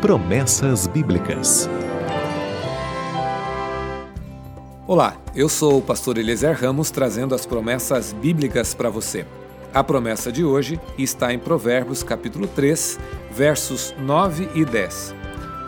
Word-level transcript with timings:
Promessas 0.00 0.86
Bíblicas. 0.86 1.68
Olá, 4.86 5.14
eu 5.36 5.46
sou 5.46 5.76
o 5.76 5.82
pastor 5.82 6.16
Eliezer 6.16 6.58
Ramos 6.58 6.90
trazendo 6.90 7.34
as 7.34 7.44
promessas 7.44 8.14
bíblicas 8.14 8.72
para 8.72 8.88
você. 8.88 9.26
A 9.74 9.84
promessa 9.84 10.32
de 10.32 10.42
hoje 10.42 10.80
está 10.96 11.34
em 11.34 11.38
Provérbios 11.38 12.02
capítulo 12.02 12.48
3, 12.48 12.98
versos 13.30 13.94
9 13.98 14.48
e 14.54 14.64
10. 14.64 15.14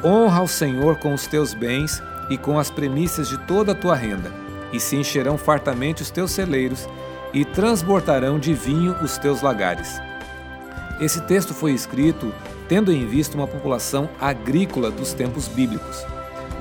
Honra 0.02 0.40
ao 0.40 0.48
Senhor 0.48 0.96
com 0.96 1.12
os 1.12 1.26
teus 1.26 1.52
bens 1.52 2.02
e 2.30 2.38
com 2.38 2.58
as 2.58 2.70
premissas 2.70 3.28
de 3.28 3.36
toda 3.46 3.72
a 3.72 3.74
tua 3.74 3.94
renda, 3.94 4.32
e 4.72 4.80
se 4.80 4.96
encherão 4.96 5.36
fartamente 5.36 6.00
os 6.00 6.10
teus 6.10 6.30
celeiros 6.30 6.88
e 7.34 7.44
transbordarão 7.44 8.38
de 8.38 8.54
vinho 8.54 8.96
os 9.02 9.18
teus 9.18 9.42
lagares. 9.42 10.00
Esse 10.98 11.20
texto 11.20 11.52
foi 11.52 11.72
escrito 11.72 12.32
tendo 12.68 12.92
em 12.92 13.06
vista 13.06 13.36
uma 13.36 13.46
população 13.46 14.08
agrícola 14.20 14.90
dos 14.90 15.12
tempos 15.12 15.48
bíblicos. 15.48 16.04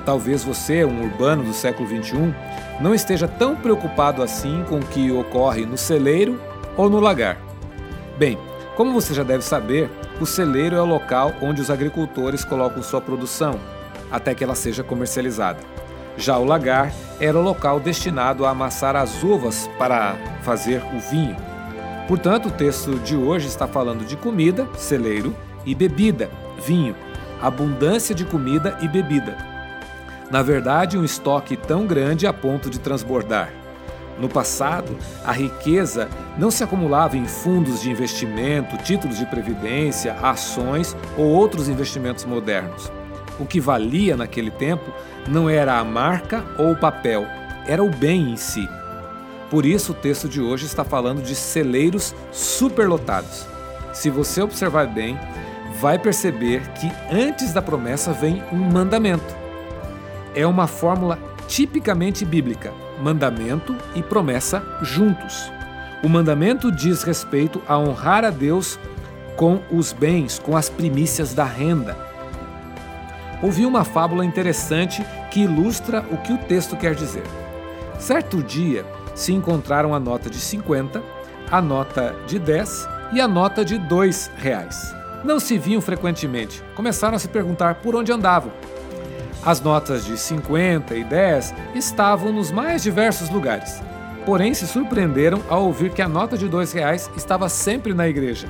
Talvez 0.05 0.43
você, 0.43 0.83
um 0.83 1.03
urbano 1.03 1.43
do 1.43 1.53
século 1.53 1.87
XXI, 1.87 2.33
não 2.79 2.95
esteja 2.95 3.27
tão 3.27 3.55
preocupado 3.55 4.23
assim 4.23 4.63
com 4.67 4.79
o 4.79 4.85
que 4.85 5.11
ocorre 5.11 5.65
no 5.65 5.77
celeiro 5.77 6.41
ou 6.75 6.89
no 6.89 6.99
lagar. 6.99 7.37
Bem, 8.17 8.37
como 8.75 8.93
você 8.93 9.13
já 9.13 9.23
deve 9.23 9.43
saber, 9.43 9.89
o 10.19 10.25
celeiro 10.25 10.75
é 10.75 10.81
o 10.81 10.85
local 10.85 11.33
onde 11.41 11.61
os 11.61 11.69
agricultores 11.69 12.43
colocam 12.43 12.81
sua 12.81 13.01
produção, 13.01 13.59
até 14.11 14.33
que 14.33 14.43
ela 14.43 14.55
seja 14.55 14.83
comercializada. 14.83 15.59
Já 16.17 16.37
o 16.37 16.45
lagar 16.45 16.91
era 17.19 17.37
o 17.37 17.41
local 17.41 17.79
destinado 17.79 18.45
a 18.45 18.49
amassar 18.49 18.95
as 18.95 19.23
uvas 19.23 19.69
para 19.77 20.15
fazer 20.41 20.81
o 20.93 20.99
vinho. 20.99 21.35
Portanto, 22.07 22.47
o 22.47 22.51
texto 22.51 22.95
de 22.99 23.15
hoje 23.15 23.47
está 23.47 23.67
falando 23.67 24.05
de 24.05 24.17
comida, 24.17 24.67
celeiro, 24.75 25.35
e 25.65 25.75
bebida, 25.75 26.29
vinho, 26.65 26.95
abundância 27.41 28.13
de 28.13 28.25
comida 28.25 28.77
e 28.81 28.87
bebida. 28.87 29.37
Na 30.29 30.41
verdade, 30.41 30.97
um 30.97 31.03
estoque 31.03 31.57
tão 31.57 31.85
grande 31.85 32.25
a 32.25 32.31
ponto 32.31 32.69
de 32.69 32.79
transbordar. 32.79 33.51
No 34.17 34.29
passado, 34.29 34.97
a 35.25 35.31
riqueza 35.31 36.07
não 36.37 36.51
se 36.51 36.63
acumulava 36.63 37.17
em 37.17 37.25
fundos 37.25 37.81
de 37.81 37.89
investimento, 37.89 38.77
títulos 38.77 39.17
de 39.17 39.25
previdência, 39.25 40.13
ações 40.21 40.95
ou 41.17 41.25
outros 41.25 41.67
investimentos 41.67 42.23
modernos. 42.23 42.91
O 43.39 43.45
que 43.45 43.59
valia 43.59 44.15
naquele 44.15 44.51
tempo 44.51 44.91
não 45.27 45.49
era 45.49 45.79
a 45.79 45.83
marca 45.83 46.45
ou 46.57 46.71
o 46.71 46.77
papel, 46.77 47.25
era 47.65 47.83
o 47.83 47.89
bem 47.89 48.31
em 48.31 48.37
si. 48.37 48.69
Por 49.49 49.65
isso, 49.65 49.91
o 49.91 49.95
texto 49.95 50.29
de 50.29 50.39
hoje 50.39 50.65
está 50.65 50.85
falando 50.85 51.21
de 51.21 51.35
celeiros 51.35 52.15
superlotados. 52.31 53.45
Se 53.91 54.09
você 54.09 54.41
observar 54.41 54.87
bem, 54.87 55.19
vai 55.81 55.97
perceber 55.97 56.61
que 56.73 56.91
antes 57.11 57.51
da 57.51 57.61
promessa 57.61 58.13
vem 58.13 58.43
um 58.51 58.57
mandamento. 58.57 59.35
É 60.35 60.45
uma 60.45 60.67
fórmula 60.67 61.17
tipicamente 61.47 62.23
bíblica: 62.23 62.71
mandamento 63.01 63.75
e 63.95 64.03
promessa 64.03 64.63
juntos. 64.83 65.51
O 66.03 66.07
mandamento 66.07 66.71
diz 66.71 67.01
respeito 67.01 67.59
a 67.67 67.79
honrar 67.79 68.23
a 68.23 68.29
Deus 68.29 68.79
com 69.35 69.59
os 69.71 69.91
bens, 69.91 70.37
com 70.37 70.55
as 70.55 70.69
primícias 70.69 71.33
da 71.33 71.45
renda. 71.45 71.97
Ouvi 73.41 73.65
uma 73.65 73.83
fábula 73.83 74.23
interessante 74.23 75.03
que 75.31 75.41
ilustra 75.41 76.05
o 76.11 76.17
que 76.17 76.31
o 76.31 76.37
texto 76.37 76.77
quer 76.77 76.93
dizer. 76.93 77.23
Certo 77.97 78.43
dia 78.43 78.85
se 79.15 79.33
encontraram 79.33 79.95
a 79.95 79.99
nota 79.99 80.29
de 80.29 80.37
50, 80.37 81.01
a 81.49 81.59
nota 81.59 82.15
de 82.27 82.37
10 82.37 82.87
e 83.13 83.19
a 83.21 83.27
nota 83.27 83.65
de 83.65 83.79
2 83.79 84.31
reais 84.37 85.00
não 85.23 85.39
se 85.39 85.57
viam 85.57 85.81
frequentemente. 85.81 86.63
Começaram 86.75 87.15
a 87.15 87.19
se 87.19 87.27
perguntar 87.27 87.75
por 87.75 87.95
onde 87.95 88.11
andavam. 88.11 88.51
As 89.43 89.59
notas 89.59 90.05
de 90.05 90.17
50 90.17 90.95
e 90.95 91.03
10 91.03 91.53
estavam 91.75 92.31
nos 92.31 92.51
mais 92.51 92.83
diversos 92.83 93.29
lugares. 93.29 93.81
Porém, 94.25 94.53
se 94.53 94.67
surpreenderam 94.67 95.41
ao 95.49 95.65
ouvir 95.65 95.91
que 95.91 96.01
a 96.01 96.07
nota 96.07 96.37
de 96.37 96.47
dois 96.47 96.71
reais 96.71 97.09
estava 97.17 97.49
sempre 97.49 97.93
na 97.93 98.07
igreja. 98.07 98.47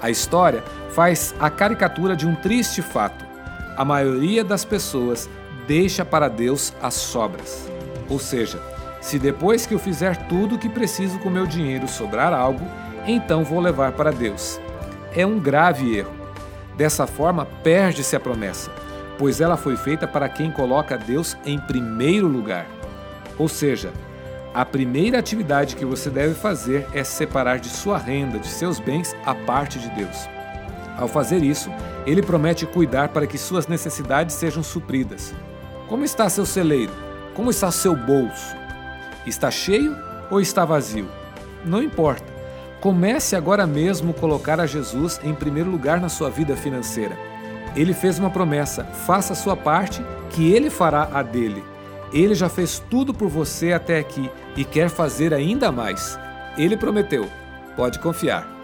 A 0.00 0.10
história 0.10 0.62
faz 0.90 1.34
a 1.40 1.50
caricatura 1.50 2.14
de 2.14 2.26
um 2.26 2.36
triste 2.36 2.82
fato. 2.82 3.24
A 3.76 3.84
maioria 3.84 4.44
das 4.44 4.64
pessoas 4.64 5.28
deixa 5.66 6.04
para 6.04 6.28
Deus 6.28 6.72
as 6.80 6.94
sobras. 6.94 7.68
Ou 8.08 8.20
seja, 8.20 8.60
se 9.00 9.18
depois 9.18 9.66
que 9.66 9.74
eu 9.74 9.78
fizer 9.78 10.28
tudo 10.28 10.54
o 10.54 10.58
que 10.58 10.68
preciso 10.68 11.18
com 11.18 11.28
meu 11.28 11.46
dinheiro 11.46 11.88
sobrar 11.88 12.32
algo, 12.32 12.64
então 13.06 13.42
vou 13.42 13.58
levar 13.58 13.92
para 13.92 14.12
Deus 14.12 14.60
é 15.16 15.26
um 15.26 15.40
grave 15.40 15.96
erro. 15.96 16.12
Dessa 16.76 17.06
forma, 17.06 17.46
perde-se 17.64 18.14
a 18.14 18.20
promessa, 18.20 18.70
pois 19.18 19.40
ela 19.40 19.56
foi 19.56 19.76
feita 19.76 20.06
para 20.06 20.28
quem 20.28 20.50
coloca 20.50 20.98
Deus 20.98 21.36
em 21.44 21.58
primeiro 21.58 22.28
lugar. 22.28 22.66
Ou 23.38 23.48
seja, 23.48 23.92
a 24.54 24.64
primeira 24.64 25.18
atividade 25.18 25.74
que 25.74 25.84
você 25.84 26.10
deve 26.10 26.34
fazer 26.34 26.86
é 26.92 27.02
separar 27.02 27.58
de 27.58 27.68
sua 27.68 27.96
renda, 27.96 28.38
de 28.38 28.46
seus 28.46 28.78
bens, 28.78 29.16
a 29.24 29.34
parte 29.34 29.78
de 29.78 29.88
Deus. 29.90 30.28
Ao 30.98 31.08
fazer 31.08 31.42
isso, 31.42 31.70
ele 32.06 32.22
promete 32.22 32.66
cuidar 32.66 33.08
para 33.08 33.26
que 33.26 33.38
suas 33.38 33.66
necessidades 33.66 34.36
sejam 34.36 34.62
supridas. 34.62 35.34
Como 35.88 36.04
está 36.04 36.28
seu 36.28 36.46
celeiro? 36.46 36.92
Como 37.34 37.50
está 37.50 37.70
seu 37.70 37.94
bolso? 37.94 38.54
Está 39.26 39.50
cheio 39.50 39.96
ou 40.30 40.40
está 40.40 40.64
vazio? 40.64 41.08
Não 41.64 41.82
importa. 41.82 42.35
Comece 42.86 43.34
agora 43.34 43.66
mesmo 43.66 44.14
colocar 44.14 44.60
a 44.60 44.64
Jesus 44.64 45.18
em 45.24 45.34
primeiro 45.34 45.68
lugar 45.68 46.00
na 46.00 46.08
sua 46.08 46.30
vida 46.30 46.54
financeira. 46.54 47.18
Ele 47.74 47.92
fez 47.92 48.16
uma 48.16 48.30
promessa: 48.30 48.84
faça 48.84 49.32
a 49.32 49.36
sua 49.36 49.56
parte, 49.56 50.00
que 50.30 50.52
ele 50.52 50.70
fará 50.70 51.10
a 51.12 51.20
dele. 51.20 51.64
Ele 52.12 52.32
já 52.32 52.48
fez 52.48 52.80
tudo 52.88 53.12
por 53.12 53.28
você 53.28 53.72
até 53.72 53.98
aqui 53.98 54.30
e 54.56 54.64
quer 54.64 54.88
fazer 54.88 55.34
ainda 55.34 55.72
mais. 55.72 56.16
Ele 56.56 56.76
prometeu. 56.76 57.28
Pode 57.74 57.98
confiar. 57.98 58.55